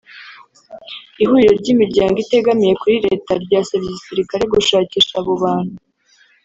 Ihuriro 1.23 1.53
ry’ 1.61 1.67
imiryango 1.73 2.15
itegamiye 2.25 2.73
kuri 2.81 2.95
Leta 3.05 3.31
ryasabye 3.43 3.87
igisirikare 3.89 4.43
gushakisha 4.53 5.13
abo 5.21 5.33
bantu 5.43 5.75